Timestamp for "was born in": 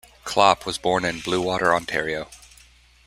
0.65-1.21